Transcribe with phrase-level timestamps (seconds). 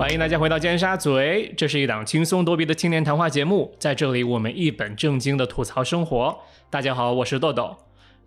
[0.00, 6.38] 欢迎大家回到尖沙咀，这是一档轻松多比的青年谈话节目，在这里我们一本正经的吐槽生活。
[6.70, 7.76] 大家好，我是豆豆。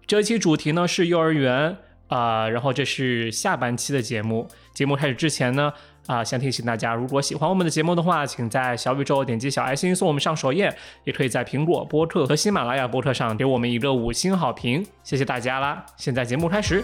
[0.06, 1.76] 这期主题呢是幼儿园
[2.10, 4.48] 啊、然后这是下半期的节目。
[4.76, 5.74] 节目开始之前呢，
[6.06, 10.72] 啊、想提醒大家，如果喜欢我们的节目的话，请在小宇宙点击小爱心送我们上首页，
[11.06, 15.84] 也可以在苹果播客和喜马拉雅播客上给我们一个五星好评，谢谢大家啦！
[15.98, 16.84] 现在节目开始。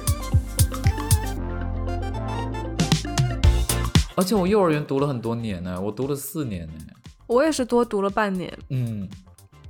[4.20, 6.74] 而且我幼儿园读了很多年呢，我读了四年呢。
[7.26, 9.08] 我也是多读了半年，嗯，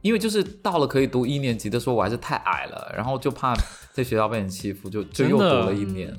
[0.02, 3.54] 因为就是到了可以读一年级的时候，我还是太矮了，然后就怕
[3.94, 6.12] 在学校被人欺负，就就又读了一年。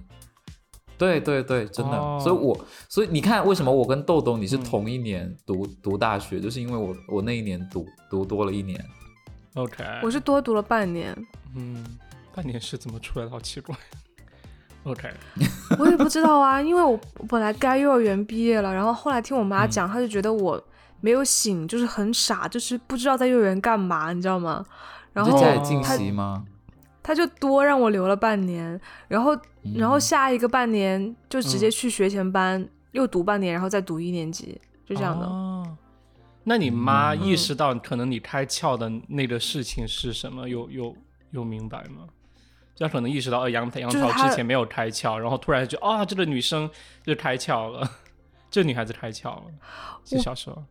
[0.96, 8.78] 对对对，真的，哦所以我所以你看，为什么我跟豆豆你是嗯同一年读、读大学，就是因为我我那一年读读多了一年。
[9.54, 11.16] OK，我是多读了半年，
[11.56, 11.84] 嗯，
[12.32, 13.30] 半年是怎么出来的？
[13.30, 13.74] 好奇怪。
[14.90, 15.08] OK，
[15.78, 20.62] 我也不知道啊，因为我本来该幼儿园毕业了，然后后来听我妈讲，她就觉得我
[21.00, 24.64] 没有醒，就是很傻，就是不知道在幼儿园干嘛，你知道吗？
[25.12, 25.38] 然后
[25.82, 26.44] 她习吗？
[27.02, 29.36] 她就多让我留了半年，然后
[29.74, 35.24] 然后嗯下一个半年就直接嗯去学前班，又读半年，然后再读一年级，就这样的。
[35.24, 35.66] 哦，
[36.44, 40.48] 那你妈嗯意识到可能你开窍的那个事情是什么？
[40.48, 40.94] 有有
[41.30, 42.04] 有明白吗？
[42.80, 46.68] 就她可能意识到，呃，杨杨桃之前没有开窍，然后突然就啊、这个女生
[47.04, 47.86] 就开窍了，
[48.50, 49.42] 这女孩子开窍了。
[50.02, 50.64] 是小时候，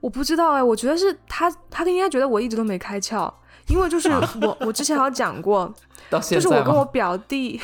[0.00, 3.32] 我不知道哎，我觉得是他，他应该觉得我一直都没开窍，
[3.68, 4.10] 因为就是
[4.42, 5.72] 我我之前好像讲过，
[6.10, 6.56] 到现就是？
[6.56, 7.60] 我跟我表弟，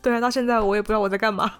[0.00, 1.52] 对啊，到现在我也不知道我在干嘛。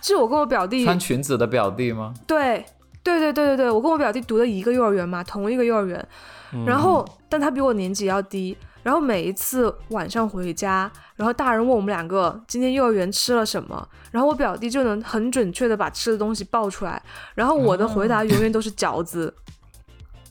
[0.00, 2.14] 就是我跟我表弟，穿裙子的表弟吗？
[2.26, 2.64] 对
[3.02, 6.08] 对对对对对，我跟我表弟读的一个幼儿园嘛，同一个幼儿园。
[6.52, 8.56] 嗯然后，但他比我年纪要低。
[8.88, 17.02] 然后每一次晚上回家，然后大人问我们两个今天幼儿园吃了什么，然后我表弟就能很准确的把吃的东西报出来，
[17.34, 19.34] 然后我的回答永远都是饺子。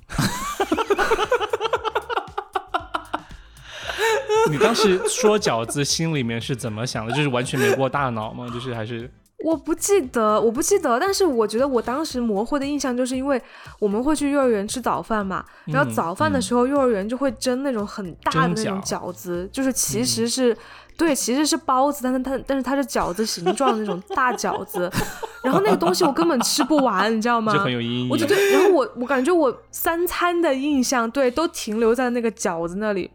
[4.50, 7.14] 你当时说饺子，心里面是怎么想的？
[7.14, 8.50] 就是完全没过大脑吗？
[8.52, 9.08] 就是还是
[9.48, 13.42] 我不记得，我不记得，但是我觉得我当时模糊的印象就是因为
[13.80, 20.56] 我们会去幼儿园吃早饭嘛，然后嗯早饭的时候幼儿园就会蒸那种很大的那种饺饺子，就是其实是、
[20.98, 24.92] 对，其实是包子，但是它但是它是饺子形状的那种大饺子，
[25.42, 27.60] 然后那个东西我根本吃不完，你知道吗 就？
[27.60, 28.10] 很有阴影。
[28.10, 33.10] 我就对，然后我我感觉我三餐的印象对都停留在那个饺子那里，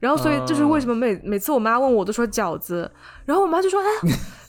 [0.00, 2.90] 然后所以就是为什么每、每次我妈问我都说饺子，
[3.26, 3.86] 然后我妈就说哎。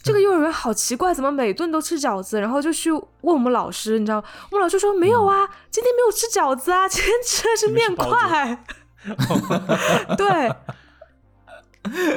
[0.05, 2.39] 这个幼儿园好奇怪，怎么每顿都吃饺子？
[2.39, 8.63] 然后就去问我们老师，你知道，我们老师说没有啊，今天没有吃饺子啊，今天吃的是面块。
[10.15, 10.51] 对，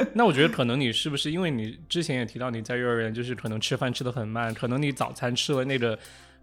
[0.13, 5.97] 那我觉得可能你是不是因为你之前也提到你在幼儿园就是可能吃饭吃的很慢，可能你早餐吃了那个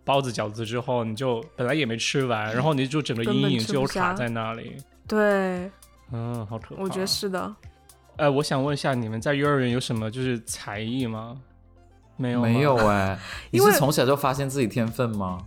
[0.05, 4.77] 包子饺子之后，你就本来也没吃完，然后你就整个阴影就卡在那里。
[5.07, 5.71] 对，
[6.13, 6.83] 嗯，好可怕。
[6.83, 7.07] 我觉得。
[7.07, 7.55] 是的。
[8.17, 11.37] 呃，我想问一下，你们在幼儿园有什么就是才艺吗？
[12.17, 13.19] 没有，没有哎、
[13.53, 15.39] 你因为是从小就发现自己天分吗？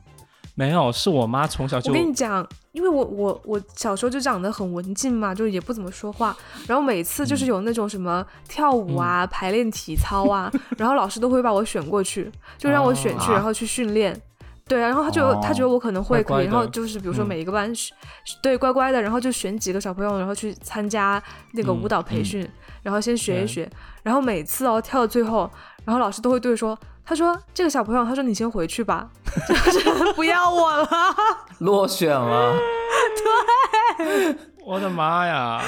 [0.53, 6.35] 没有，是我妈从小就我跟你讲，因为我我我小时候就长得很文静嘛，就也不怎么说话，
[6.67, 14.21] 然后每次就是有那种什么跳舞啊、排练体操啊，然后老师都会把我选过去，就让我选去，哦然后去训练。
[14.69, 17.93] 对，然后他就、哦他觉得我可能会可以，乖乖然后就是比如说嗯每一个班选、
[18.41, 21.21] 对乖乖的，然后就选几个小朋友，然后去参加
[21.53, 22.47] 那个嗯舞蹈培训，
[22.83, 23.69] 然后先学一学，
[24.03, 25.49] 然后每次哦跳到最后，
[25.85, 29.09] 然后老师都会对说，他说这个小朋友，他说你先回去吧，
[29.49, 30.87] 就是 不要我了。
[31.59, 32.55] 落选了，
[33.17, 35.61] 对我的妈呀！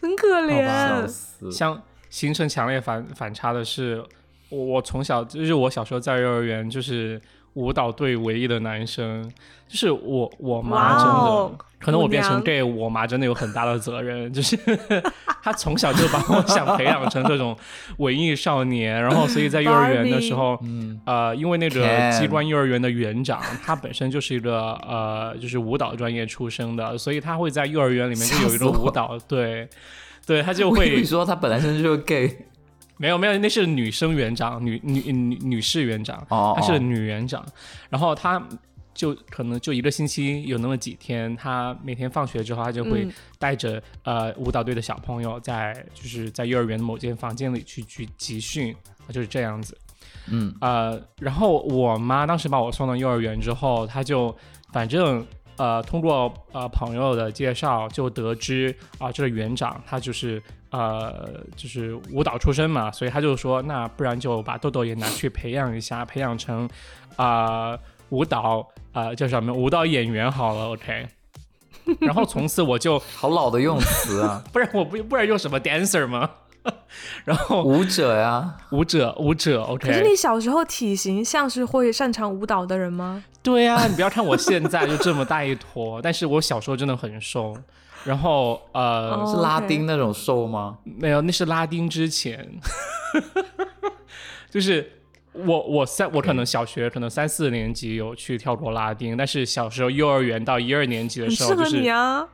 [0.00, 1.06] 很可怜笑。
[1.06, 1.50] 死！
[1.50, 1.80] 像
[2.10, 4.04] 形成强烈反反差的是，
[4.50, 7.20] 我我从小就是我小时候在幼儿园就是
[7.54, 9.22] 舞蹈队唯一的男生，
[9.66, 14.58] 就是我我妈真的，哦可能我变成 gay，我妈真的有很大的责任，就是
[15.44, 17.56] 她从小就把我想培养成这种
[17.98, 20.58] 文艺少年，然后所以在幼儿园的时候。
[20.62, 29.68] 嗯，呃，因为那个机关幼儿园的园长，他本身就是一个呃，就是舞蹈专业出身的，所以他会在幼儿园里面就有一个舞蹈，队，
[30.26, 32.46] 对他就会你说他本来就是 gay
[32.98, 37.44] 没有没有，那是女生园长，女女女女士园长，哦，她是哦女园长，
[37.88, 38.42] 然后她
[38.92, 43.12] 就可能就一个星期有那么几天，她每天放学之后，她就会嗯。
[43.38, 48.74] 带着、呃舞蹈队的小朋友在就是在幼儿园的某间房间里去去集训，
[49.10, 49.78] 就是这样子。
[50.28, 50.52] 嗯。
[50.60, 54.36] 呃，然后我妈当时把我送到幼儿园之后，她就
[54.72, 55.24] 反正
[55.56, 66.68] 呃通过呃朋友的介绍，就得知啊、这个园长他就是呃，就是舞蹈出身嘛，所以他就说，那不然就把豆豆也拿去培养一下，培养成
[67.16, 67.76] 啊、
[68.10, 71.08] 舞蹈啊、叫什么舞蹈演员好了，OK。
[72.00, 76.28] 然后从此我就好老的用词啊， 不然我不不然用什么 dancer 吗？
[77.24, 83.24] 然后舞者呀，舞者舞者，OK 可是你小时候体型像是会擅长舞蹈的人吗？
[83.42, 87.56] 对呀、你不要看我现在就这么大一坨，但是我小时候真的很瘦。
[88.04, 90.78] 然后呃，哦是拉丁那种瘦吗？
[90.84, 92.48] 没有，那是拉丁之前，
[94.50, 94.90] 就是
[95.32, 102.26] 我我三我可能小学可能三四年级有去跳过拉丁，但是小时候幼儿园到一二年级的时候，就适合你是啊！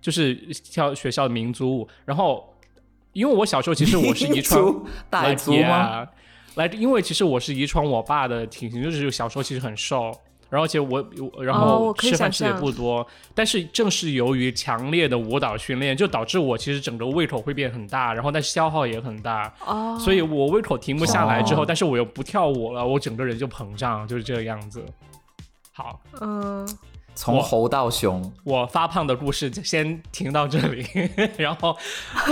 [0.00, 2.52] 就是跳学校的民族舞，然后
[3.12, 6.06] 因为我小时候其实我是遗传民族傣族吗？
[6.56, 10.12] 来，因为其实我是遗传我爸的体型，就是小时候其实很瘦，
[10.52, 11.02] 然后而且我
[11.34, 21.64] 我然后吃饭吃的也不多，但是正是由于强烈的舞蹈训练，就导致我其实整个胃口会变很大，然后但是消耗也很大，哦，所以我胃口停不下来之后，哦。
[21.66, 24.84] 但是我又不跳舞了，我整个人就膨胀，就是这个样子。
[25.72, 26.68] 好，嗯，
[27.14, 30.86] 从猴到熊，我发胖的故事就先停到这里，
[31.38, 31.74] 然后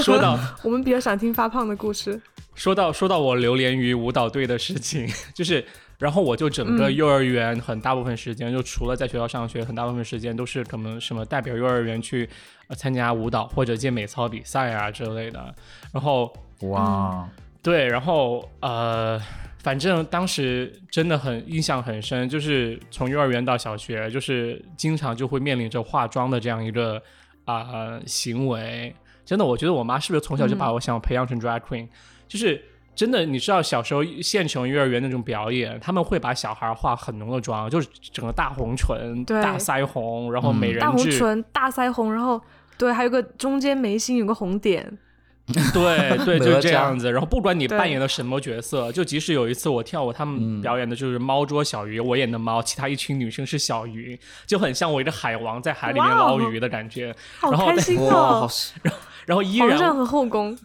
[0.02, 2.20] 说到 我们比较想听发胖的故事。
[2.54, 5.64] 说到说到我流连于舞蹈队的事情， 就是，
[6.00, 12.28] 然后我就整个嗯幼儿园很大部分时间，就除了在学校上学，很大部分时间都是可能什么代表幼儿园去、
[12.68, 15.54] 呃、参加舞蹈或者健美操比赛啊之类的。
[15.92, 16.32] 然后
[16.62, 17.28] 哇，
[17.62, 19.20] 对，然后呃，
[19.58, 27.00] 反正当时真的很印象很深，就是从幼儿园到小学，就是经常就会面临着化妆的这样一个
[27.44, 28.94] 啊、行为。
[29.26, 31.86] 真的，我觉得我妈是不是从小就把我想培养成 drag queen？、
[32.26, 32.60] 就是
[33.00, 42.38] 真的，你知道小时候县城幼儿园那种表演，他们会把小孩化很浓的妆，就是整个大红唇、对大腮红，然后嗯美人大红，唇、大腮红，然后
[42.76, 44.98] 对，还有个中间眉心有个红点。
[45.72, 47.10] 对对，就是这样子。
[47.10, 57.16] 然后不管你扮演的什么角色，就即使有一次我跳舞，他们嗯表演的就是猫捉小鱼，我演的猫，其他一群女生是小鱼，就很像我一个海王在海里面捞鱼的感觉。
[57.38, 58.48] 好然后开心哦！
[59.30, 60.58] 然后依然，皇上和后宫，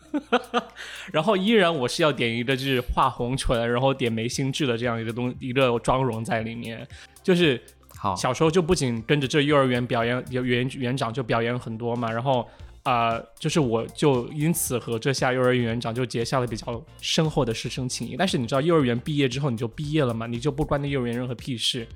[1.13, 6.83] 然后依然我是要点一个就是画红唇，然后点眉心痣的这样一个东一个妆容在里面，
[7.21, 7.61] 就是
[7.95, 12.41] 好，小时候就不仅跟着这幼儿园表演，有园园长就表演很多嘛，然后
[12.81, 18.15] 啊、呃就是我就因此和这下幼儿园园长就结下了比较深厚的师生情谊。
[18.17, 21.87] 但是你知道，幼儿园毕业之后你就毕业了嘛，你就不关那幼儿园任何屁事。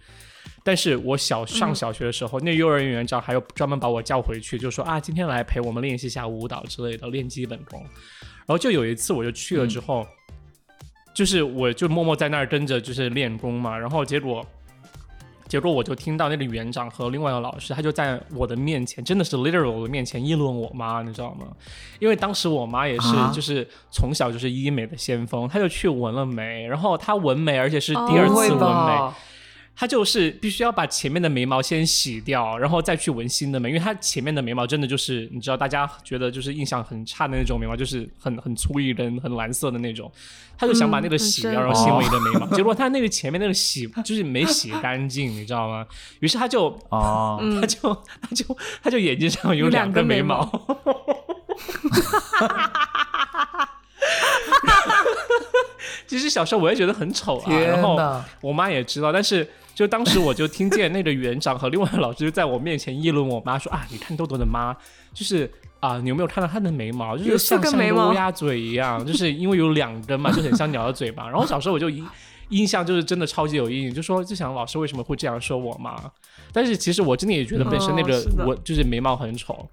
[0.70, 7.82] 但是我小上小学的时候，那幼儿园园长还有专门把我叫回去，就说啊，今天来陪我们练习一下舞蹈之类的，练基本功。
[7.82, 10.06] 然后就有一次我就去了之后，
[11.12, 14.46] 就是我就默默在那儿跟着就是练功嘛，然后结果。
[15.48, 21.48] 结果我就听到那个园长和另外一个老师，他就在我的面前，真的是 literal 的面前议论我妈，你知道吗？
[21.98, 29.18] 因为当时我妈也是啊，就是从小就是医美的先锋，她就去纹了眉，然后她纹眉，而且是第二次纹眉，吧？
[29.80, 40.12] 她就是必须要把前面的眉毛先洗掉，然后再去纹新的眉，因为他前面的眉毛真的就是你知道大家觉得就是印象很差的那种眉毛，就是很很粗一根、很蓝色的那种，
[40.58, 45.88] 他就想把那个洗掉，深然后新纹一个眉毛，结果他那个前面那个洗就是没洗干净，你知道吗？
[46.20, 50.44] 于是他就哦，嗯他，就他就他就眼睛上有有两个眉毛，
[56.08, 57.98] 其实小时候我也觉得很丑啊，然后！
[58.42, 64.76] 我妈也知道，但是就当时我就听见那个园长和另外老师就在我面前议论我妈说啊，你看豆豆的妈，
[65.14, 71.30] 就是啊，你有没有看到她的眉毛，就是像个乌鸦嘴一样，就是因为有两根嘛，就很像鸟的嘴巴。
[71.30, 72.08] 然后小时候我就印
[72.50, 75.96] 印象就是真的超级有阴影，就说就想老师为什么会这样说我妈，
[76.52, 79.70] 但是其实我真的也觉得本身那个哦我就是眉毛很丑。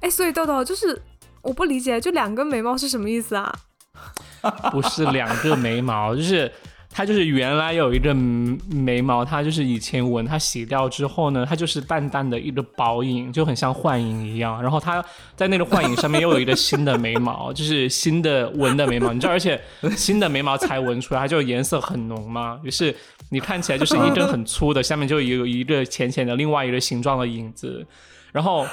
[0.00, 1.00] 哎，所以豆豆就是
[1.42, 3.54] 我不理解，就两根眉毛是什么意思啊？
[4.70, 6.50] 不是两个眉毛， 就是
[6.90, 14.62] 它就是原来有一个眉毛，它就是以前纹，它洗掉之后呢，它就是淡淡的一个薄影，就很像幻影一样。
[14.62, 15.04] 然后它
[15.34, 19.60] 在那个幻影上面又有一个新的眉毛， 就是新的纹的眉毛，你知道，而且
[19.96, 22.60] 新的眉毛才纹出来，它就颜色很浓嘛。
[22.62, 22.94] 于是
[23.30, 27.84] 你看起来就是一根很粗的，下面就有一个浅浅的另外一个形状的影子。
[28.30, 28.64] 然后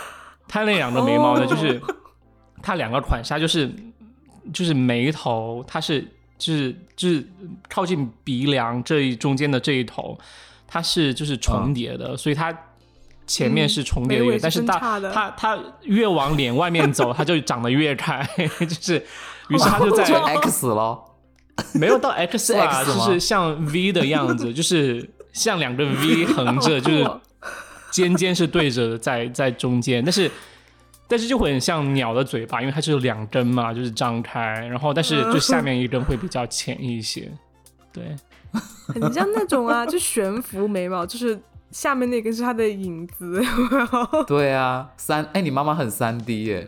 [0.48, 1.82] 它那两个眉毛呢，就是
[2.66, 3.72] 它两个款纱就是
[4.52, 6.02] 就是眉头，它是
[6.40, 7.24] 就是就是
[7.70, 10.18] 靠近鼻梁这一中间的这一头，
[10.68, 12.52] 它是就是重叠的，所以它
[13.28, 18.28] 前面是重叠的，但是它分叉的它它越往脸外面走，它就长得越开，
[18.62, 18.96] 就是
[19.50, 20.04] 于是它就在
[20.42, 21.00] X 了。
[21.76, 27.10] 没有到 X，X 就是像 V 的样子，就是像两个 V 横着，就是
[27.92, 30.30] 尖尖是对着的在在中间，但是
[31.08, 37.32] 但是就会很像鸟的嘴巴，因为它是有两根嘛，就是张开，然后但是就下面一根会比较浅一些。
[37.94, 38.16] 对，
[38.88, 41.40] 很像那种啊，就悬浮眉毛，就是
[41.72, 43.42] 下面那根是它的影子。
[44.28, 46.68] 对啊，三哎，你妈妈很三 D 耶，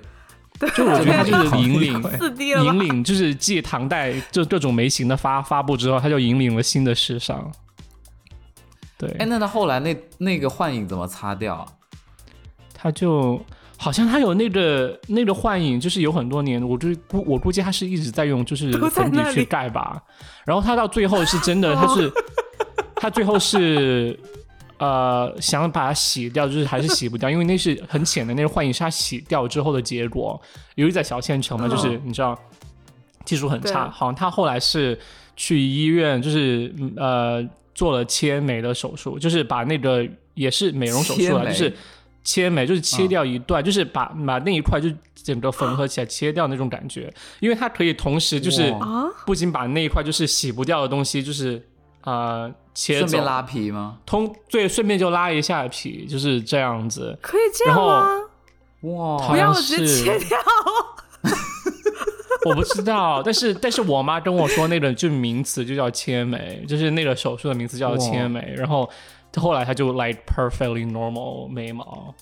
[0.76, 2.04] 就我觉得它就是引领
[2.64, 7.52] 引领，就是继唐代就各种眉形的发发布之后，它就引领了新的时尚。
[8.98, 11.68] 对，哎，那他后来那那个幻影怎么擦掉啊？
[12.74, 13.40] 他就
[13.78, 20.02] 好像他有那个那个幻影，就是有很多年，我就估我估计他是一直在用，就是粉底去盖吧。
[20.46, 22.12] 然后他到最后是真的，他是
[22.96, 24.20] 他最后是
[24.80, 30.42] 呃想把它洗掉，就是还是洗不掉，因为那是很浅的那个幻影，是他洗掉之后的结果。
[30.76, 32.38] 由于在小县城嘛，就是你知道
[33.26, 34.98] 技术很差，好像他后来是
[35.36, 40.04] 去医院，就是嗯呃做了切眉的手术，就是把那个
[40.34, 41.72] 也是美容手术啊，就是
[42.28, 51.66] 切眉，就是切掉一段，就是把把那一块就整个缝合起来切掉那种感觉，因为它可以同时就是啊，不仅把那一块就是洗不掉的东西，就是
[52.02, 54.00] 呃切走顺便，拉皮吗？
[54.06, 57.18] 通对，顺便就拉一下皮，就是这样子。
[57.22, 58.20] 可以这样吗？
[58.82, 60.38] 哇，好不要像直接是切掉。
[62.46, 68.90] 我不知道，但是但是我妈跟我说那个就名词就叫切眉，就是那个手术的名词叫切眉，然后
[69.38, 72.14] 后来他就 like perfectly normal 眉毛，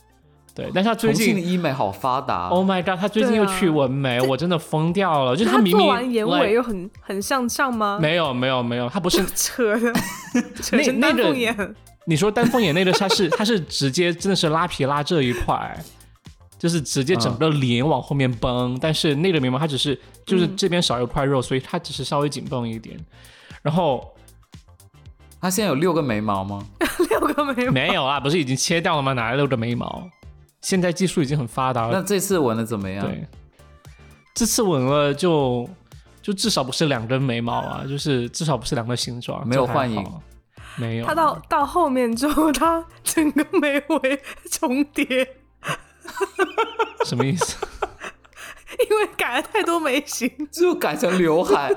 [0.54, 1.36] 对，但是他最近。
[1.36, 2.48] 医美好发达。
[2.48, 3.00] Oh my god！
[3.00, 5.36] 他最近又去纹眉，我真的疯掉了。
[5.36, 8.00] 就是她他明明做完眼尾又很很向上吗？
[8.02, 9.94] 没有没有没有，他不是 扯的，
[10.62, 11.76] 扯那成丹那个凤眼。
[12.06, 15.78] 你说丹凤眼那个，他是他是直接真的是拉皮拉这一块，
[16.58, 22.98] 就是直接整个脸往后面绷，但是那个眉毛它只是就是这边少一块肉，所以它只是稍微紧绷一点。
[23.62, 24.15] 然后
[25.42, 26.66] 他现在有六个眉毛吗？
[27.10, 29.14] 六个眉毛，没有啊，不是已经切掉了吗？
[29.14, 30.10] 哪来六个眉毛？
[30.62, 33.06] 现在技术已经很发达了，那这次纹的怎么样？
[33.06, 33.28] 对，
[34.34, 35.70] 这次纹了就
[36.22, 40.04] 就至少不是两根眉毛啊，就是至少不是两个形状，没有幻影，
[40.78, 41.06] 没有。
[41.06, 45.36] 他到到后面之后，他整个眉尾重叠，
[47.06, 47.56] 什么意思？
[48.90, 50.30] 因为改了太多眉形。
[50.52, 51.70] 就改成刘海，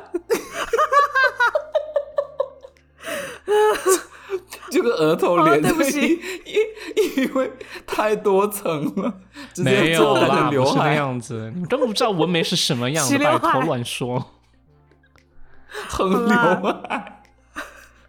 [4.71, 6.01] 就 跟额头连在哦对不起
[6.45, 7.51] 一因因为
[7.87, 9.15] 太多层了，
[9.57, 11.53] 没有啦，不是那，样子。
[11.57, 14.33] 你根本不知道纹眉是什么样的， 齐刘海拜托乱说。
[15.89, 17.15] 横刘海。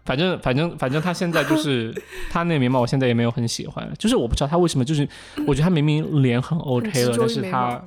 [0.04, 1.94] 反正反正反正他现在就是
[2.30, 3.88] 他那个眉毛，我现在也没有很喜欢。
[3.96, 5.08] 就是我不知道他为什么，就是
[5.46, 7.80] 我觉得他明明脸很 OK 了，但是他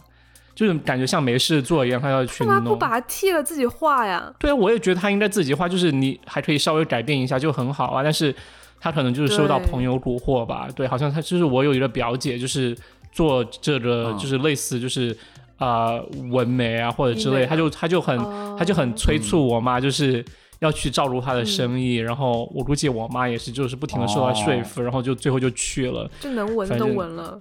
[0.55, 2.53] 就是感觉像没事做一样，他要去弄。
[2.53, 4.33] 干嘛不把它剃了自己画呀？
[4.39, 8.03] 对啊，我也觉得他应该自己画，就是你还可以稍微改变一下就很好啊。
[8.03, 8.33] 但是
[8.79, 12.77] 他可能就是受到朋友蛊惑吧，对，好像他就是我有一个表姐，就是
[13.11, 15.15] 做这个嗯就是类似就是
[15.57, 20.23] 啊、呃纹眉啊或者之类，他就他就很、哦他就很催促我妈，就是
[20.59, 21.95] 要去照顾他的嗯生意。
[21.95, 26.09] 然后我估计我妈也是，就是不停的受到说服，然后就最后就去了。
[26.19, 27.39] 就能纹都纹了，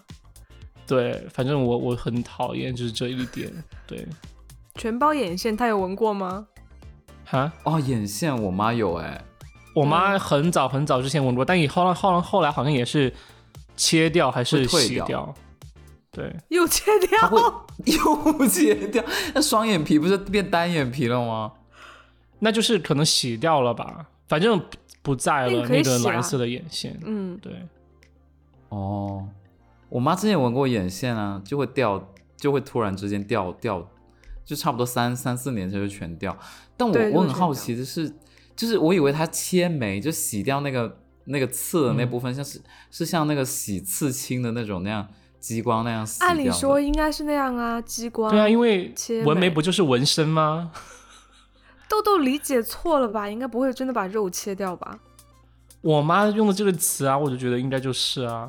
[0.92, 3.50] 对，反正我我很讨厌就是这一点，
[3.86, 4.06] 对，
[4.74, 6.46] 全包眼线，他有纹过吗？
[7.30, 7.50] 啊。
[7.64, 9.24] 哦，眼线我妈有哎，
[9.74, 13.10] 我妈很早很早之前纹过，但以后来后来后来好像也是
[13.74, 15.34] 切掉还是洗掉，
[16.10, 21.52] 对，又切掉，又 切掉，那双眼皮不是变单眼皮了吗？
[22.40, 24.66] 那就是可能洗掉了吧，反正不
[25.00, 27.66] 不在那了那个蓝色的眼线，嗯，对，
[28.68, 29.26] 哦，
[29.92, 32.02] 我妈之前纹过眼线啊，就会掉，
[32.38, 33.86] 就会突然之间掉掉，
[34.42, 36.34] 就差不多三三四年前就全掉。
[36.78, 38.10] 但我我很好奇的是，
[38.56, 42.58] 就是我以为她切眉就洗掉那个那个刺的那嗯部分，像是
[42.90, 45.06] 是像那个洗刺青的那种那样
[45.38, 46.08] 激光那样。
[46.20, 48.30] 按理说应该是那样啊，激光。
[48.30, 48.94] 对啊，因为
[49.26, 50.72] 纹眉眉不就是纹身吗？
[51.86, 53.28] 豆豆理解错了吧？
[53.28, 54.98] 应该不会真的把肉切掉吧？
[55.82, 58.48] 我妈用的这个词啊，我就觉得应该就是啊。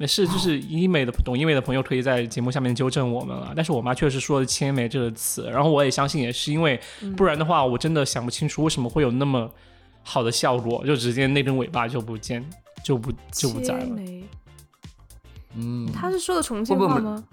[0.00, 3.52] 没事，就是医美的懂医美的朋友可以在节目下面纠正我们了。
[3.54, 9.50] 但是我妈确实说了“切眉”这个词，然后我也相信也是因为，嗯不然的话我真的想不清楚为什么会有那么
[10.04, 12.48] 好的效果，就直接那根尾巴就不见
[12.84, 13.86] 就不就不在了。
[15.56, 17.24] 嗯，他是说的重庆话吗？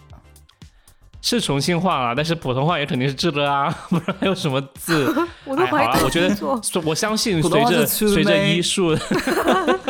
[1.22, 5.12] 是重庆话啊，但是普通话也肯定是这个啊， 不然还有什么字？
[5.45, 6.36] 我都怀疑我觉得。
[6.84, 8.95] 我相信随着随着医术，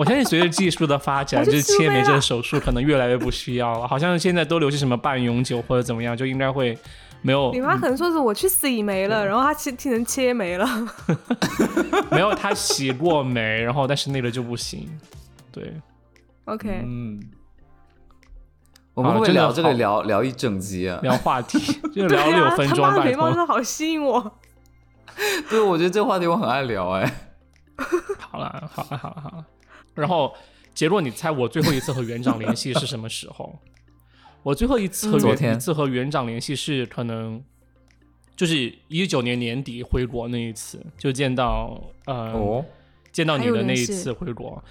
[0.00, 3.86] 我相信随着技术的发展，就是是切眉这个手术可能越来越不需要了。
[3.86, 6.78] 好像现在都流行什么半永久或者怎么样，就应该会
[7.20, 10.66] 没有你妈可能说是我去洗眉了，然后她切替成切眉了。
[12.10, 14.88] 没有她洗过眉，然后但是那个就不行。
[15.52, 15.70] 对
[16.46, 17.20] ，OK，嗯，
[18.94, 20.98] 我们会不会聊这个好聊聊一整集啊？
[21.02, 21.58] 聊话题，
[21.94, 23.36] 就聊六分钟，他妈的眉毛真。
[23.36, 24.38] 的好吸引我。
[25.50, 27.14] 对，我觉得这个话题我很爱聊哎。
[28.18, 29.44] 好了，好了，好了，好了。
[29.94, 30.32] 然后
[30.74, 33.58] 杰洛，你猜我最后一次和园长联系是什么时候？
[34.42, 37.42] 我最后一次一次和园长联系是可能
[38.34, 42.64] 就是一九年年底回国那一次，就见到呃、哦，
[43.12, 44.62] 见到你的那一次回国。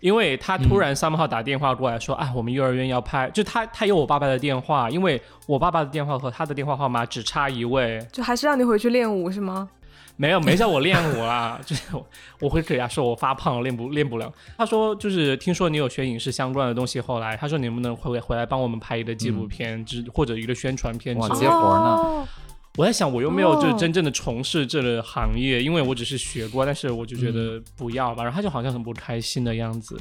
[0.00, 9.70] 因为他突然三号打电话过来说，哎，我们幼儿园要拍，就他他有我爸爸的电话，因为我爸爸的电话和他的电话号码只差一位，就还是让你回去练舞是吗？
[10.16, 12.06] 没有，没叫我练舞啦， 就是我
[12.40, 14.32] 我会给他说我发胖了，练不练不了。
[14.56, 21.40] 他说就是听说你有学影视相关的东西，后来他说你能不能回回来帮我们拍一个纪录片，之、或者一个宣传片之类的。
[21.40, 22.28] 接活呢哦
[22.76, 28.22] 我在想我又没有就是哦真正的从事这个行业，因为我只是学过，但是我就觉得不要吧。
[28.22, 29.98] 然后他就好像很不开心的样子。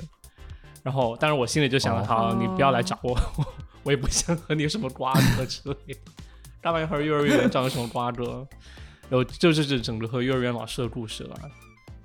[0.84, 3.46] 然后当然我心里就想了，哦好，你不要来找我，我
[3.84, 6.00] 我也不想和你有什么瓜葛之类的。
[6.62, 8.46] 干嘛要和幼儿园园长什么瓜葛？
[9.10, 11.36] 然后这就是整个和幼儿园老师的故事了。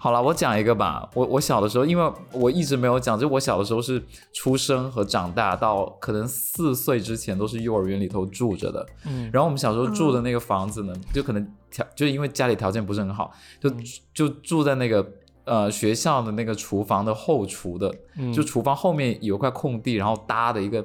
[0.03, 1.07] 好了，我讲一个吧。
[1.13, 4.03] 我我小的时候，因为我一直没有讲，就我小的时候是
[4.33, 8.87] 出生和长大到可能四岁之前都是幼儿园里头住着的。
[9.05, 13.31] 嗯，然后我们小时候住的那个房子呢，就可能条就因为家里条件不是很好，
[13.61, 13.85] 就嗯。
[14.15, 15.07] 就住在那个
[15.45, 18.33] 呃学校的那个厨房的后厨的，嗯。
[18.33, 20.83] 就厨房后面有一块空地，然后搭的一个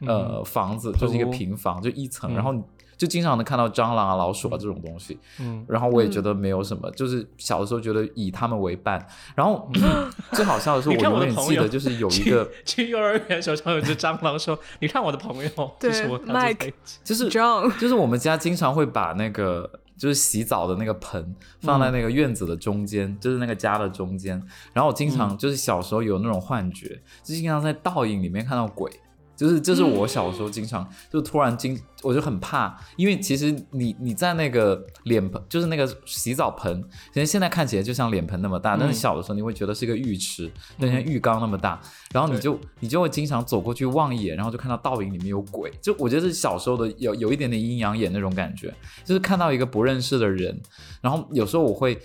[0.00, 2.34] 呃房子，就是一个平房，就一层，嗯。
[2.34, 2.60] 然后你
[2.96, 5.18] 就经常能看到蟑螂啊、老鼠啊这种东西。
[5.40, 5.64] 嗯。
[5.68, 9.04] 然后我也觉得没有什么，就是小的时候觉得以他们为伴。
[9.34, 9.70] 然后
[10.32, 16.72] 最好笑的是， 我永远记得就是有一个，去幼儿园手上有只蟑螂，说：“你看我的朋友，对就是我 Mike
[17.04, 24.42] 就是，John，就是我们家经常会把那个就是洗澡的那个盆放在那个院子的中间，就是那个家的中间。
[24.72, 28.90] 然后我经常就是小时候有那种幻觉，就经常在倒影里面看到鬼。
[29.36, 41.80] 就是就是我小时候经常就突然经我就很怕，因为其实你你在那个脸盆，就是那个洗澡盆，其实现在看起来就像脸盆那么大，但是小的时候你会觉得是一个浴池，就像浴缸那么大，
[42.12, 48.72] 然后你就你就会经常走过去望一眼，然后就看到倒影里面有鬼，就我觉得是小时候的有有一点点阴阳眼那种感觉，
[49.04, 50.58] 就是看到一个不认识的人，
[51.00, 51.98] 然后有时候我会。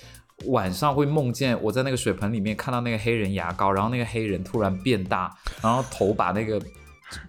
[0.48, 6.60] 晚上会梦见我在那个水盆里面看到那个黑人牙膏，然后那个黑人突然变大，然后头把那个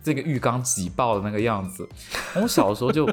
[0.03, 1.88] 这个浴缸挤爆的那个样子。
[2.35, 3.09] 我小的时候就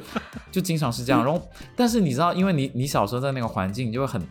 [0.52, 1.42] 就经常是这样，然后
[1.76, 4.22] 但是你知道，因为你你小时候在那个环境，你就会很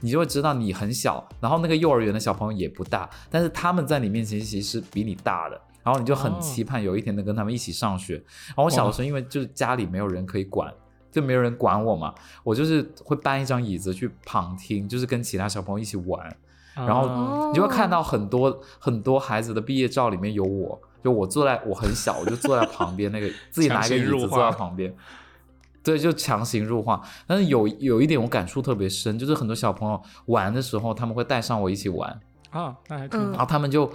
[0.00, 5.60] 你就会知道你很小，然后那个幼儿园的小朋友也不大，但是他们在你面前其实是比你大的。
[5.84, 8.16] 然后你就很哦期盼有一天能跟他们一起上学。
[8.48, 10.70] 然后我小的时候，因为就是家里没有人可以管，
[11.10, 16.36] 就没有人管我嘛，我就是会搬一张椅子去旁听，就是跟其他小朋友一起玩。
[16.74, 24.94] 然后啊你就会看到很多很多孩子的毕业照里面有我，就我坐在我很小，我就坐在旁边那个 自己拿一个椅子坐在旁边。
[25.82, 27.00] 对，就强行入画。
[27.26, 33.38] 但是有有一点我感触特别深，就是很多小朋友玩的时候，他们会带上我一起玩，啊，那还挺嗯然。
[33.38, 33.90] 后他们就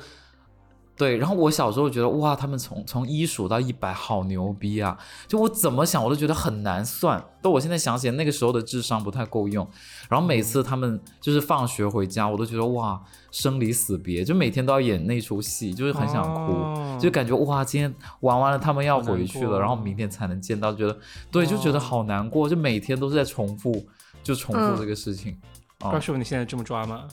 [0.96, 4.96] 对，然后我小时候觉得哇，他们从从一数到一百，好牛逼啊！
[5.28, 7.24] 就我怎么想，我都觉得很难算。
[7.42, 9.68] 但我现在想起来，那个时候的智商不太够用。
[10.08, 13.02] 然后每次他们就是放学回家，我都觉得哇，
[13.32, 20.96] 生离死别，就每天都要演那出戏，就是很想哭，哦就感觉哇，今天玩完了，他们要回去了，然后明天才能见到，觉得
[21.32, 23.84] 对，就觉得哦好难过，就每天都是在重复，
[24.22, 25.36] 就重复嗯这个事情。
[25.80, 27.08] 啊怪师傅，你现在这么抓吗？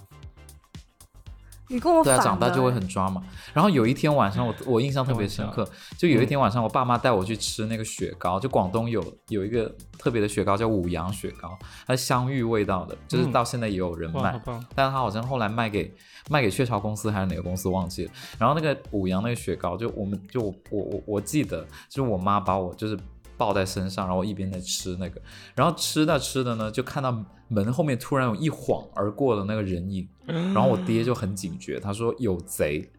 [1.70, 3.22] 你跟我对啊，长大就会欸很抓嘛。
[3.54, 11.56] 然后有一天晚上我，我印象特别深刻，就有一天晚上，我爸妈带我去吃那个雪糕，就广东有有一个特别的雪糕叫五羊雪糕，
[11.86, 14.40] 它是香芋味道的，就是嗯到现在也有人哇，卖！
[14.74, 15.94] 但是它好像后来卖给
[16.28, 18.12] 卖给雀巢公司还是哪个公司忘记了。
[18.36, 22.98] 然后那个五羊那个雪糕，就我们就我我我我记得，就是我妈把我就是
[23.36, 25.22] 抱在身上，然后我一边在吃那个，
[25.54, 27.16] 然后吃的吃的呢，就看到
[27.50, 32.90] 门后面突然有一晃而过的那个人影，然后我爹就很警觉，他说有贼，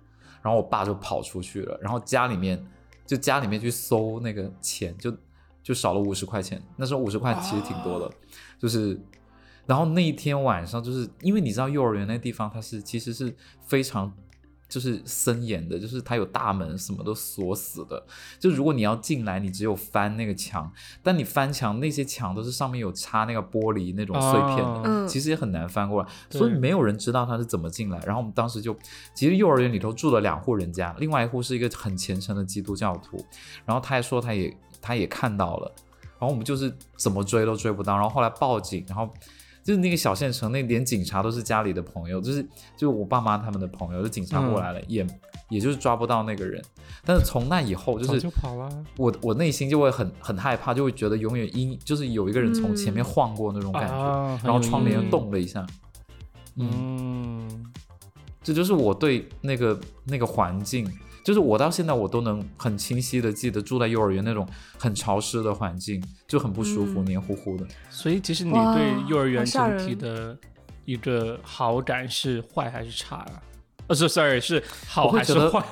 [0.44, 2.64] 然后我爸就跑出去了，然后家里面
[3.08, 5.12] 就家里面去搜那个钱，就
[5.64, 8.12] 就少了五十块钱，那时候五十块其实挺多的，
[8.60, 9.00] 就是。
[9.68, 13.34] 然后那一天晚上，就是因为你知道幼儿园那地方，它是其实是
[13.64, 14.12] 非常
[14.72, 18.02] 就是森严的，就是它有大门，什么都锁死的。
[18.40, 20.72] 就如果你要进来，你只有翻那个墙，
[21.04, 28.00] 但你翻墙那些墙都是上面有插那个玻璃那种碎片的，其实也很难翻过来，所以没有人知道他是怎么进来。
[28.06, 28.74] 然后我们当时就，
[29.14, 33.18] 其实幼儿园里头住了两户人家，另外一户是一个很虔诚的基督教徒，
[33.66, 35.70] 然后他还说他也他也看到了，
[36.18, 39.14] 然后我们就是怎么追都追不到，然后后来报警，然后。
[39.72, 42.44] 就是那个小县城，那连警察都是家里的朋友，就是
[42.76, 45.08] 就是我爸妈他们的朋友，就警察过来了，也
[45.50, 46.62] 也就是抓不到那个人。
[47.06, 48.70] 但是从那以后，就是就跑了。
[48.98, 55.66] 我我内心就会很很害怕，就会觉得永远阴，就是有一个人从前面嗯晃过那种感觉，啊然后窗帘动了一下。
[56.58, 57.66] 嗯，嗯，
[58.44, 60.86] 这就是我对那个那个环境，
[61.24, 67.66] 就是我到现在我都能很清晰的记得住在幼儿园那种很潮湿的环境，就很不舒服，嗯黏糊糊的。
[67.90, 70.38] 所以其实你对幼儿园整体的
[70.86, 73.42] 一个好感是坏还是差啊？
[73.88, 75.64] 呃，是 sorry 是好还是坏？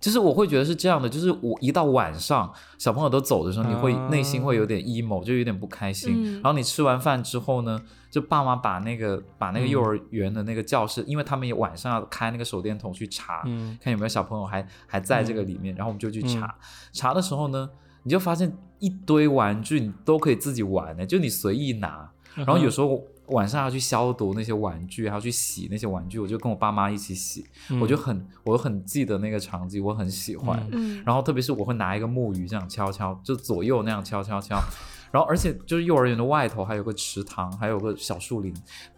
[0.00, 6.14] 就是我会觉得是这样的，就是我一到晚上，小朋友都走的时候，你会啊内心会有点 emo，就有点不开心。
[6.16, 7.78] 嗯然后你吃完饭之后呢，
[8.10, 16.54] 就爸妈把那个把那个嗯幼儿园的那个教室，因为他们也晚上要开那个手电筒去查，嗯看有没有小朋友还还在这个里面，然后我们就去查。
[16.92, 17.68] 查的时候呢，
[18.04, 22.10] 你就发现一堆玩具你都可以自己玩的，就你随意拿。
[22.34, 30.58] 然后有时候晚上要去消毒那些玩具，还要去洗那些玩具，我就跟我爸妈一起洗，嗯我就很我很记得那个场景，我很喜欢。
[30.72, 34.56] 嗯嗯，然后特别是我会拿一个木鱼这样敲敲，就左右那样敲敲敲。
[35.10, 38.54] 然后而且就是幼儿园的外头还有个池塘，还有个小树林，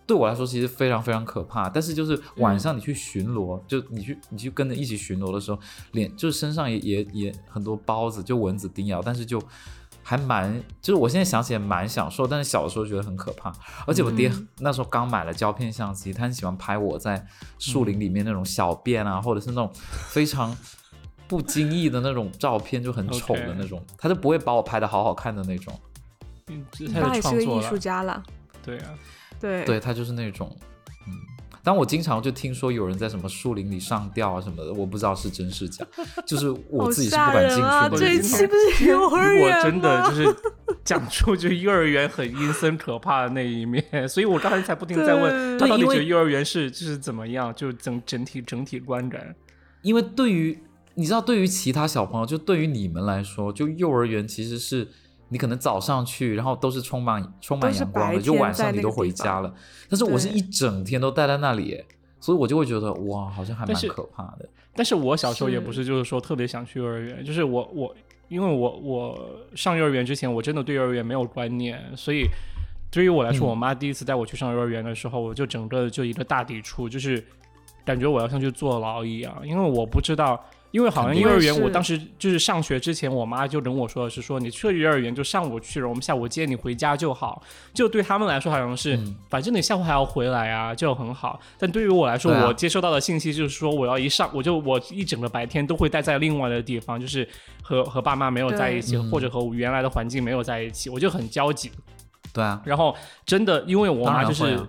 [0.07, 1.71] 对我来说其实非常非常可怕。
[1.71, 5.59] 但是就是晚上你去巡逻，就你去你去跟着一起巡逻的时候，
[5.93, 9.43] 脸就是身上也也也很多包子，就蚊子叮咬，但是就。
[10.03, 13.53] 还蛮，就是我现在想起来蛮享受，但是小的时候觉得很可怕。
[13.87, 14.49] 而且我爹嗯。
[14.59, 17.25] 那时候刚买了胶片相机，他很喜欢拍我在
[17.59, 19.71] 树林里面那种小便啊，或者是那种
[20.09, 20.57] 非常
[21.29, 23.85] 不经意的那种照片，就很丑的那种。
[23.97, 25.73] 他就不会把我拍的好好看的那种。
[26.49, 28.23] 嗯，他的爸也是个艺术家了，
[28.65, 28.95] 对啊，
[29.41, 29.65] 对。
[29.65, 30.55] 对他就是那种，
[31.07, 31.15] 嗯。
[31.65, 35.87] 但我经常就听说有人在什么树林里上吊啊什么的，我不知道是真是假，
[36.27, 37.57] 就是我自己是不敢进！
[37.57, 37.91] 去的。
[37.97, 40.37] 这一期不是幼儿如果园真的就是
[40.85, 49.35] 讲出就是幼儿园很阴森可怕的那一面，所以我刚才才不停地在问 他到底觉得幼儿园是就是怎么样，就整整体整体观感。
[49.83, 50.59] 因为对于
[50.95, 54.89] 你知道，对于其他小朋友，就对于你们来说，就幼儿园其实是
[55.33, 59.51] 你可能早上去，然后都是充满充满阳光的，就晚上你都回家了。
[59.89, 61.87] 但是我是一整天都待在那里耶，
[62.21, 64.47] 所以我就会觉得哇，好像还蛮可怕的。
[64.75, 67.97] 但是我小时候也不是就是说特别想去幼儿园，就是我我
[68.29, 72.27] 因为我我上幼儿园之前我真的对幼儿园没有观念，所以
[72.91, 77.25] 对于我来说，嗯我妈第一次带我去上幼儿园的时候，我就整个就一个大抵触，就是
[77.87, 80.39] 感觉我要像去坐牢一样，因为我不知道。
[80.73, 87.43] 因为好像幼儿园，我当时就是上学之前，我妈就跟我说的是说，你去了幼儿园就上午去了，我们下午接你回家就好。
[87.75, 91.39] 就对他们来说好像是，嗯反正你下午还要回来啊，就很好。
[91.59, 97.29] 但对于我来说，啊我接收到的信息就是说，我要一上，我就我一整个白天都会待在另外的地方，就是
[97.63, 101.71] 和和爸妈没有在一起，或者和我原来的环境没有在一起，我就很焦急。
[102.33, 104.69] 对啊，然后真的，因为我妈就是啊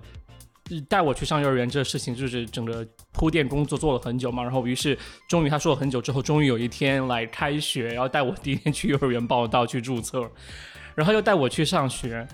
[0.88, 4.43] 带我去上幼儿园这个事情，就是整个铺垫工作做了很久嘛。
[4.43, 4.97] 然后于是
[5.28, 10.30] 终于他说了很久之后，终于有一天来开学，然后带我第一天去幼儿园报到去注册，
[10.95, 12.28] 然后又带我去上学，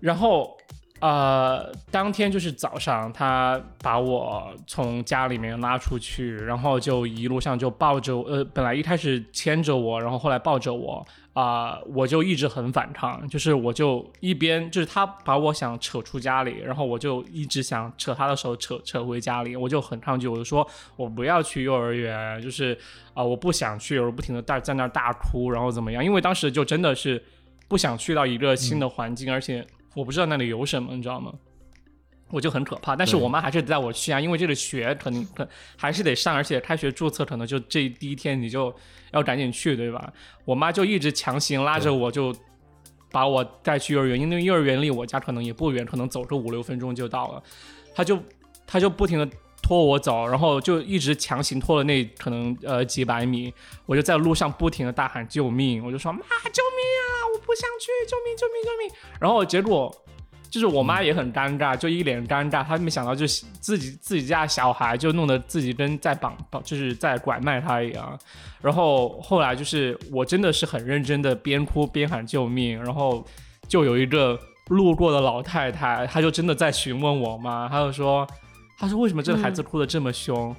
[0.00, 0.56] 然后。
[1.02, 22.78] 呃，当天就是早上，他把我从家里面拉出去，然后就一路上就抱着我，呃，本来一开始牵着我，然后后来抱着我，啊、我就一直很反抗，就是我就一边就是他把我想扯出家里，然后我就一直想扯他的手扯扯回家里，我就很抗拒，我就说我不要去幼儿园，就是
[23.12, 26.04] 啊、我不想去，我不停的大在那儿大哭，然后怎么样？
[26.04, 27.20] 因为当时就真的是
[27.66, 31.32] 不想去到一个新的环境，而且我不知道那里有什么，你知道吗？
[32.30, 38.74] 我就很可怕，但是我妈还是带我去啊，因为这个学肯定可还是得上，而且开学注册可能就这第一天你就
[39.10, 40.10] 要赶紧去，对吧？
[40.46, 42.34] 我妈就一直强行拉着我，就
[43.10, 47.42] 把我带去幼儿园，因为幼儿园离我家可能也不远，可能走个五六分钟就到了。
[47.94, 48.18] 她就
[48.66, 49.28] 她就不停的
[49.62, 53.54] 拖我走，然后就一直强行拖了那可能呃几百米，
[53.86, 59.18] 我就在路上不停的大喊救命，我就说妈救命啊，我不想去，救命救命救命！
[59.20, 59.94] 然后结果。
[60.50, 63.26] 就是我妈也很尴尬，就一脸尴尬，她没想到就
[63.58, 68.18] 自己自己家小孩就弄得自己跟在绑绑，就是在拐卖她一样。
[68.60, 73.26] 然后后来就是我真的是很认真的边哭边喊救命，然后
[73.66, 78.26] 就有一个路过的老太太，她就真的在询问我妈，她就说，
[78.82, 80.50] 她说为什么这个孩子哭得这么凶？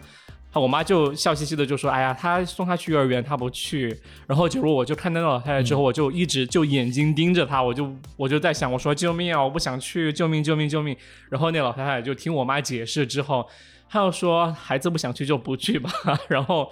[0.54, 3.94] 啊我妈就笑嘻嘻的就说：“哎呀，她送她去幼儿园，她不去。”
[4.26, 10.96] 然后结果我就看到那老太太之后，我就一直就眼睛盯着她，我就我就在想，我说救命啊，我不想去，救命救命救命！
[11.30, 13.46] 然后那老太太就听我妈解释之后，
[13.90, 15.92] 她又说孩子不想去就不去吧。
[16.30, 16.72] 然后，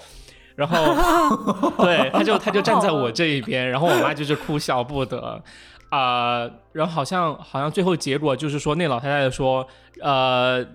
[0.56, 5.44] 然后对，她就她就站在我这一边，然后我妈就是哭笑不得。
[5.90, 9.68] 啊、然后好像好像最后结果就是说，那老太太说，
[10.00, 10.66] 呃，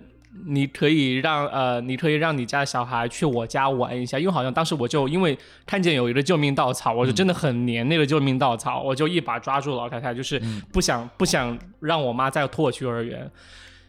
[0.44, 10.40] 你可以让呃，你可以让你家小孩去我家玩一下，因为好像当时我就因为看见有一个救命稻草，我就真的很黏那个救命稻草，我就一把抓住老太太，就是
[10.72, 13.30] 不想不想让我妈再拖我去幼儿园。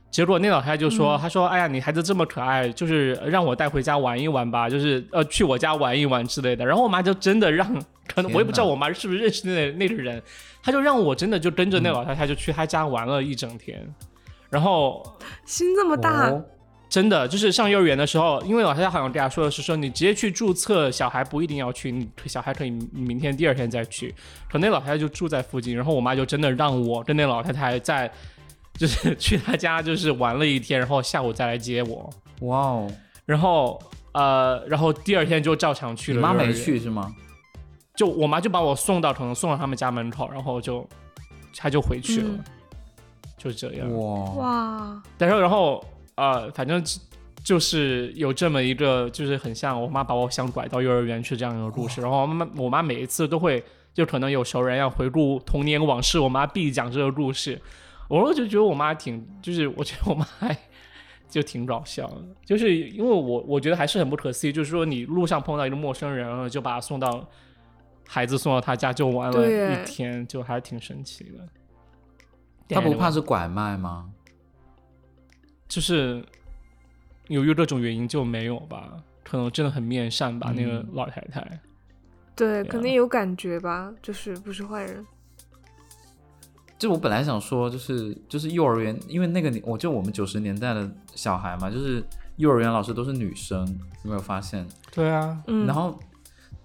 [0.10, 7.68] 结果那老太太就说：“她说，哎呀，你孩子这么可爱，就是让我带回家玩一玩吧，就是呃去我家玩一玩之类的。”然后我妈就真的让，
[8.08, 10.24] 可能我也不知道我妈是不是认识那那个人，
[10.64, 13.86] 她就让我真的就跟着那老太太就去她家玩了一整天。
[14.50, 15.04] 然后
[15.46, 16.46] 心这么大，哦
[16.90, 24.16] 真的就是上幼儿园的时候，因为老太太好像跟她说的是说你直接去注册，小孩不一定要去，你小孩可以明天第二天再去。
[24.50, 28.12] 可那老太太就住在附近，然后我妈就真的让我跟那老太太在。
[28.78, 32.08] 就是去她家，就是玩了一天，然后下午再来接我。
[32.42, 32.88] 哇哦，
[33.26, 33.82] 然后
[34.12, 36.18] 呃，然后第二天就照常去了。
[36.18, 37.12] 你妈没去是吗？
[37.96, 40.88] 就我妈就把我送到，可能送到他们家门口，然后就
[41.56, 42.44] 她就回去了，嗯
[43.48, 43.92] 就这样。
[43.98, 45.84] 哇，哇，但是然后
[46.16, 46.84] 呃，反正
[47.44, 52.02] 就是有这么一个，就是很像我妈把我想拐到幼儿园去这样一个故事。
[52.02, 57.62] 然后我妈我妈每一次都会，就可能有熟人要回顾童年往事，我妈必讲这个故事。
[58.10, 60.58] 我就觉得我妈挺，就是我觉得我妈还
[61.30, 67.28] 就挺搞笑的，就是因为我我觉得还是很不可思议，就是说你路上碰到一个陌生人，然后就把他送到
[68.08, 71.46] 孩子送到他家就玩了一天，就还挺神奇的。
[72.70, 74.10] 他不怕是拐卖吗？
[75.68, 76.24] 就是
[77.28, 81.60] 由于各种原因就没有吧，可能真的很面善吧，那个嗯老太太。
[82.36, 85.06] 对，肯定有感觉吧，就是不是坏人。
[86.78, 92.04] 就我本来想说，就是就是幼儿园，因为那个年，我就我们九十年代的小孩嘛，就是
[92.36, 93.68] 幼儿园老师都是女生，
[94.04, 94.68] 有没有发现？
[94.92, 96.00] 对啊，嗯，然后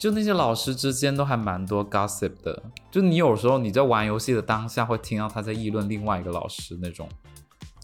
[0.03, 2.61] 就那些老师之间都还蛮多 gossip 的，
[2.91, 7.09] 就你有时候你在玩游戏的当下会听到他在议论另外一个老师那种。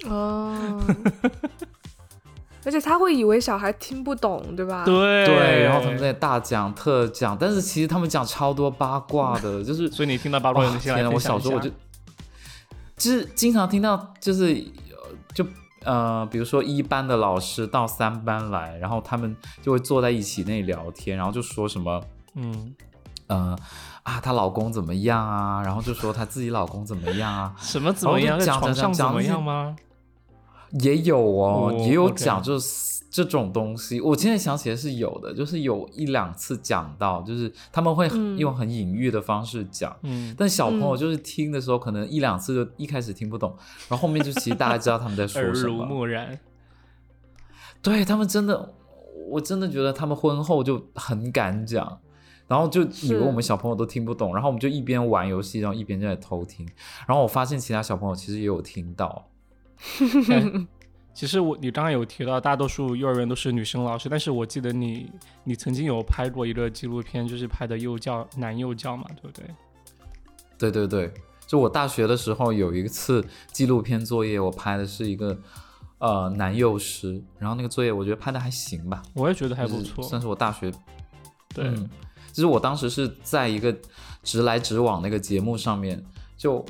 [0.08, 0.82] 哦，
[2.66, 4.84] 而且他会以为小孩听不懂，对吧？
[4.84, 11.70] 对对，然后他们在大讲特讲，但是其实他们讲超多八卦的， 就是所以你听到八卦天呐，我小时候我就
[12.96, 14.60] 就是经常听到，就是
[15.84, 22.02] 呃比如说一班的老师到三班来，然后他们就会坐在一起那里聊天，然后就说什么
[22.34, 22.74] 嗯，
[23.28, 23.56] 呃
[24.02, 29.76] 啊，她老公怎么样啊，然后就说她自己老公怎么样啊， 什么怎么样，在讲床上怎么样吗？
[30.80, 34.00] 也有哦，哦也有讲就是这种东西。
[34.00, 43.54] 我现在想起来是有的，就是有一两次讲到，就是他们会嗯用很隐喻的方式讲，嗯，但小朋友嗯就是听的时候，可能一两次就一开始听不懂，
[43.88, 45.84] 然后后面就其实大家知道他们在说耳濡什么。
[45.84, 46.38] 目染。
[47.80, 48.74] 对他们真的，
[49.28, 52.00] 我真的觉得他们婚后就很敢讲，
[52.48, 56.68] 然后就以为我们小朋友都听不懂，然后我们就一边玩游戏，然后一边就在偷听。
[57.06, 59.28] 然后我发现其他小朋友其实也有听到，
[60.28, 60.66] 哎
[61.18, 65.10] 其实我你刚刚有提到，大多数幼儿园都是女生老师，但是我记得你
[65.42, 69.44] 你曾经有拍过一个纪录片，就是拍的幼教男幼教嘛，对不对？
[70.56, 71.12] 对对对，
[71.44, 75.36] 就我大学的时候有一次纪录片作业，我拍的是一个
[75.98, 80.04] 呃男幼师，然后那个作业我觉得拍的还行吧，我也觉得还不就是错。
[80.04, 80.70] 算是我大学
[81.52, 81.90] 对，嗯，
[82.32, 83.76] 就是我当时是在一个
[84.22, 86.00] 直来直往那个节目上面，
[86.36, 86.64] 就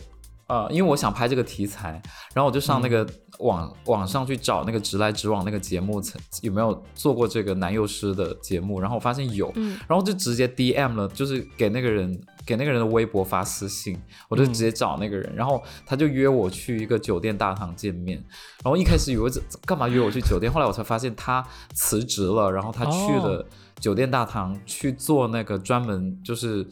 [0.48, 2.00] 呃，因为我想拍这个题材，
[2.32, 3.06] 然后我就上那个
[3.40, 18.16] 网、网上去找那个直来直往那个节目曾有没有做过这个男幼师的节目，然后我发现有，嗯然后就直接 DM 了，就是给那个人给那个人的微博发私信，我就直接找那个人，然后他就约我去一个酒店大堂见面，
[18.64, 23.28] 然后一开始以为这干嘛约我去酒店，后来我才发现他辞职了，然后他去哦。
[23.28, 23.46] 了
[23.78, 26.66] 酒店大堂去做那个专门就是。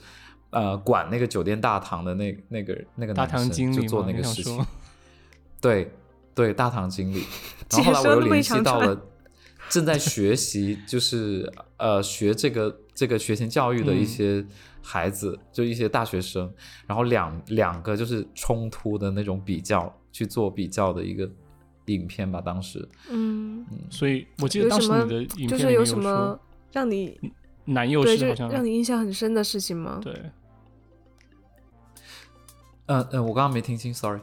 [0.57, 4.67] 呃，管那个酒店大堂的那那个那个大堂男生就经理嘛，做那个事情，
[5.61, 5.93] 对
[6.35, 7.25] 对，大堂经理。
[7.71, 8.99] 然后后来我又联系到了
[9.69, 14.47] 正在学习，就是呃学这个这个学前教育的一嗯些
[14.81, 16.51] 孩子，就一些大学生，
[16.87, 21.29] 然后两两个就是冲突的那种比较，去做比较的一个
[21.87, 22.41] 影片吧。
[22.41, 26.41] 当时嗯，所以我记得有什么当时你的影就是有片里面说什么
[26.73, 27.21] 让你
[27.67, 30.01] 男幼对，就师好像让你印象很深的事情吗？
[30.03, 30.15] 对，
[32.87, 34.21] 嗯嗯、呃我刚刚没听清，sorry。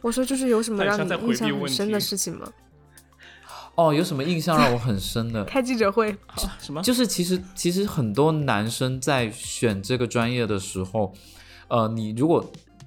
[0.00, 2.48] 我说就是有什么让你印象很深的事情吗？
[3.74, 5.44] 哦，有什么印象让我很深的？
[5.46, 6.80] 开记者会，啊 什么？
[6.82, 11.12] 就是其实其实很多男生在选这个专业的时候，
[11.68, 12.44] 呃，你如果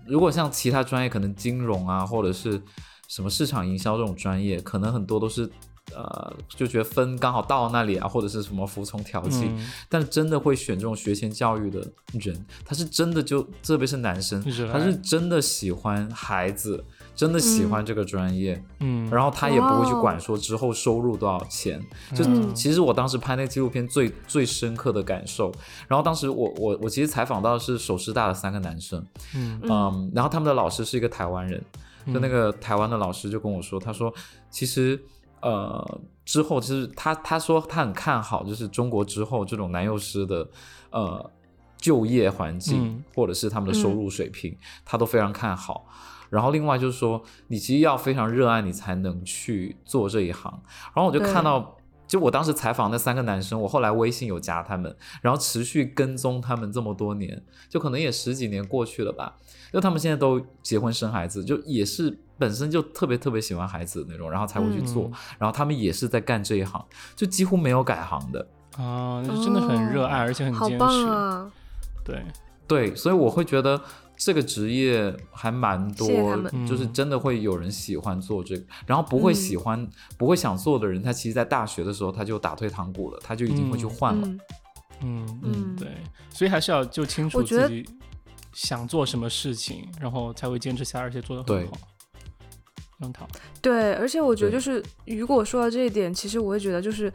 [0.08, 2.60] 如果像其他专业，可能金融啊，或者是
[3.08, 5.48] 什么市场营销这种专业，可能很多都是
[5.96, 9.46] 呃就觉得分刚好到那里啊，或者是什么服从调剂。
[9.46, 9.68] 嗯。
[9.88, 11.80] 但是真的会选这种学前教育的
[12.14, 16.84] 人，他是真的就特别是男生，他是真的喜欢孩子，
[17.16, 21.82] 真的喜欢这个专业，嗯，然后他也不会去管说之后收入多少钱。
[22.16, 22.54] 就嗯。
[22.56, 25.52] 其实我当时拍那个纪录片最最深刻的感受，
[25.88, 29.60] 然后当时我我我其实采访到的是首师大的三个男生，嗯。
[29.64, 31.64] 嗯，然后他们的老师是一个台湾人，
[32.08, 34.14] 就那个台湾的老师就跟我说，他说
[34.50, 35.00] 其实
[35.42, 40.48] 呃之后其实他他说他很看好，就是中国之后这种男幼师的
[40.92, 41.32] 呃
[41.78, 45.86] 就业环境、嗯或者是他们的收入水平，他都非常看好。
[46.30, 50.62] 然后另外就是说，你其实要非常热爱你才能去做这一行。
[50.94, 51.76] 然后我就看到。
[52.10, 59.36] 就我当时采访那三个男生，我后来微信有加他们，然后持续跟踪他们这么多年，就可能也十几年过去了吧。
[59.72, 65.06] 就他们现在都结婚生孩子，就也是本身就特别特别喜欢孩子的那种，然后才会去做。
[65.06, 66.84] 嗯然后他们也是在干这一行，
[67.16, 68.48] 就几乎没有改行的。
[68.78, 70.86] 啊，就真的很热爱，而且很坚持。
[70.86, 71.52] 好棒啊！
[72.04, 72.24] 对，
[72.68, 73.82] 对，所以我会觉得
[74.16, 79.86] 这个职业还蛮多谢谢，就是嗯真的会有人喜欢做这个，然后不会喜欢、
[80.18, 84.28] 不会想做的人，他其实在大学的时候他就打退堂鼓了，他就已经会去嗯换了。
[84.28, 84.40] 嗯
[85.02, 85.88] 嗯嗯，对，
[86.30, 87.86] 所以还是要就清楚自己
[88.62, 91.78] 想做什么事情，然后才会坚持下来，而且做得很好。
[93.02, 93.26] 杨桃，
[93.62, 97.12] 对，而且我觉得就是，如果说到这一点，其实我会觉得就是，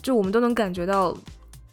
[0.00, 1.14] 就我们都能感觉到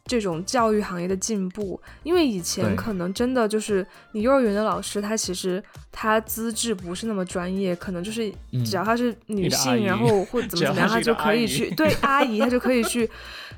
[0.03, 8.65] 这种教育行业的进步，因为以前可能真的就是你幼儿园的老师，他其实他资质不是那么专业，可能就是嗯。
[8.65, 13.09] 只要她是女性，然后或者怎么 怎么样，她就可以去对阿姨，她就可以去。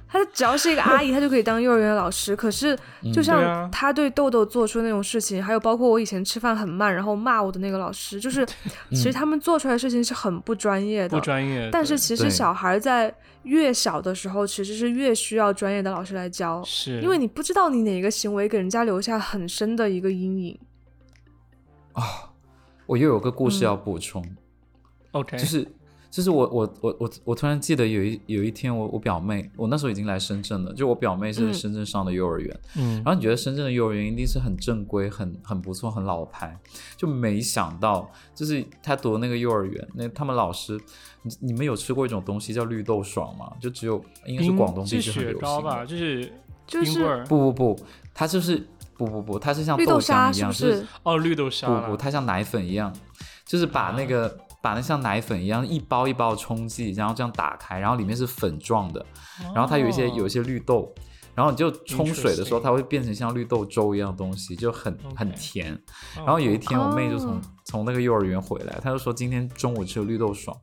[0.09, 2.35] 她只要是一个阿姨，他就可以当幼儿园的老师。
[2.35, 2.77] 可是，
[3.13, 8.45] 就像他对豆豆做出那种事情，还有包括我以前吃饭很慢，然后骂我的那个老师，就是
[8.91, 11.17] 其实他们做出来的事情是很不专业的。
[11.17, 20.59] 不专业，但是其实小孩在越小的时候，其实是越需要专业的老师来教，是因为你不知道你哪个行为给人家留下很深的一个阴影。
[21.93, 22.03] 啊
[22.85, 24.23] 我又有个故事嗯要补充
[25.11, 25.67] ，OK，就是
[26.09, 36.57] 就是我我我我我突然记得有一有一天我我表妹，我那时候已经来深圳了，就我表妹是在深圳上的幼儿园，嗯然后你觉得深圳的幼儿园一定是很正规、很很不错、很老牌，
[36.95, 40.79] 就没想到就是她读的那个幼儿园，那他们老师，
[41.23, 43.51] 你你们有吃过一种东西叫绿豆爽吗？
[43.59, 45.85] 就只有应该是广东地区很流雪糕吧，行的。
[45.87, 46.31] 就是
[46.65, 47.79] 就是不不不，
[48.13, 48.67] 它就是
[48.97, 50.71] 不不不，它是像绿豆浆一样，是不？
[50.71, 52.93] 就是哦，绿豆沙不不，它像奶粉一样，
[53.45, 59.05] 就是把那个、把那像奶粉一样一包一包的冲剂，然后这样打开，然后里面是粉状的，
[59.55, 60.93] 然后它有一些有一些些绿豆，
[61.33, 65.73] 然后你就冲水的时候，它会变成像绿豆粥一样的东西，就很很甜。
[66.17, 66.23] 哦。
[66.25, 67.41] 然后有一天我妹就从、哦。
[67.69, 70.55] 从那个幼儿园回来，她就说今天中午吃了绿豆爽，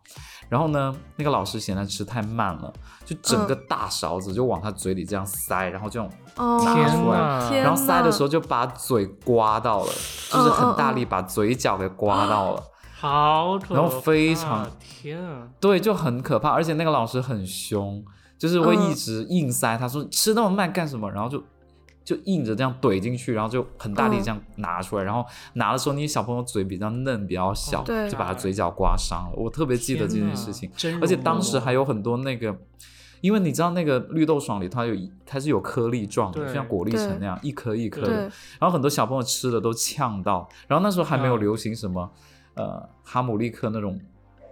[0.49, 2.73] 然后呢，那个老师嫌她吃太慢了，
[3.05, 9.93] 就整个大勺子就往她嘴里这样塞，然后这种哦，拿出来然后塞的时，候就把嘴刮到了，
[10.33, 12.63] 就是很大力把嘴角给刮到了。
[13.09, 18.03] 好可怕，然后非常天啊，对，就很可怕，而且那个老师很凶，
[18.39, 19.77] 就是会一直硬塞。
[19.77, 21.11] 他说吃那么慢干什么？
[21.11, 21.43] 然后就
[22.05, 25.05] 就硬着这样怼进去，然后就很大力嗯这样拿出来。
[25.05, 29.37] 然后拿的时候，你小朋友嘴比较嫩，比较小，对就把他嘴角刮伤了。
[29.37, 32.57] 我特别记得这件事情，而且当时还有很多那个。
[33.21, 38.13] 因为你知道那个绿豆爽里它有一它是有颗粒状的，就像果粒橙那样一颗一颗的，
[38.59, 42.11] 然后很多小朋友吃了都呛到，然后那时候还没有嗯流行什么、
[42.55, 44.01] 呃哈姆立克那种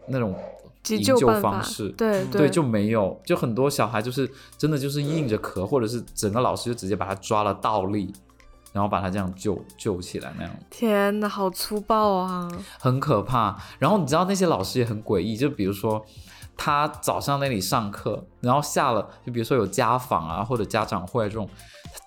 [0.06, 0.34] 那种
[0.82, 8.12] 急营救方式，对对，就没有，就很多小孩就是真的就是硬着壳，或者是整个老师就直接把他抓了倒立，
[8.72, 10.52] 然后把他这样救救起来那样。
[10.70, 12.48] 天哪，好粗暴啊！
[12.78, 13.56] 很可怕。
[13.78, 16.04] 然后你知道那些老师也很诡异，就比如说
[16.56, 21.48] 他早上那里上课，然后下了，就比如说有家访啊或者家长会这种，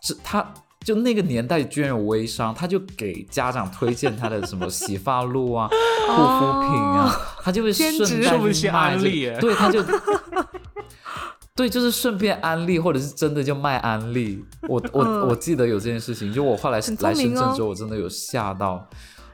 [0.01, 0.45] 这他。
[0.85, 7.91] 就那个年代居然有微商，他就给家长推荐他的什么洗发露啊、护肤品啊，他就会顺
[8.23, 9.83] 带是不是去卖安利对，他就
[11.55, 14.45] 对，就是顺便安利，或者是真的就卖安利。
[14.67, 15.27] 我我、嗯。
[15.29, 18.87] 我记得有这件事情，就我后来来深圳之后，我真的有吓到，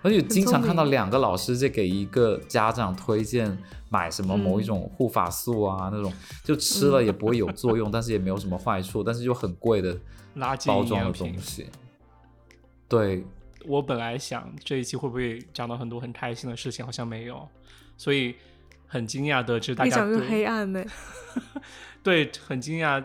[0.04, 3.58] 而且经常看到两个老师在给一个家长推荐
[3.90, 6.14] 买什么某一种护发素啊，那种
[6.46, 9.98] 就吃了也不会有作用， 但是也没有什么坏处，但是又很贵的
[10.38, 11.38] 垃圾营包装的东。
[11.38, 11.68] 西。
[12.88, 13.24] 对，
[13.66, 17.48] 我本来想这一期会不会讲到很多很开心的事情，好像没有，
[17.96, 18.36] 所以
[18.86, 20.84] 很惊讶得知大家越讲越对黑暗呢。
[22.04, 23.04] 对，很惊讶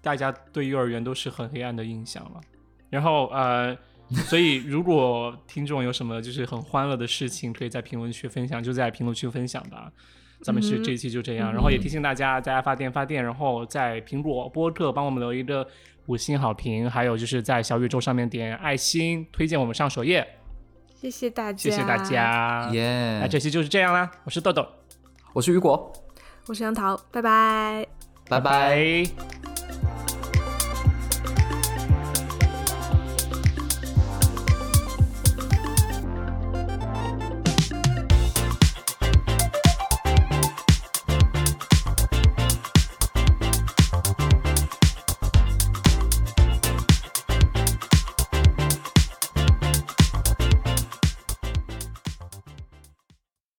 [0.00, 2.40] 大家对幼儿园都是很黑暗的印象了。
[2.88, 3.76] 然后呃，
[4.28, 9.92] 所以如果听众有什么就是很欢乐的事情，可以在评论区分享，就在评论区分享吧。
[10.42, 15.66] 咱们是这一期就这样，然后也提醒大家，大家发电发电，然后在苹果播客帮我们留一个
[16.06, 20.26] 五星好评，还有就是在小宇宙上面点爱心，推荐我们上首页。
[20.94, 22.70] 谢谢大家，谢谢大，家。
[22.72, 24.66] 耶、那这期就是这样啦，我是豆豆，
[25.32, 25.92] 我是雨果，
[26.46, 27.86] 我是杨桃，拜拜。
[28.28, 29.35] 拜拜拜